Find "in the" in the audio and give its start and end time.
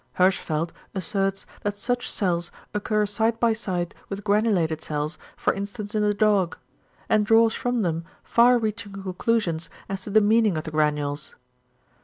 5.93-6.11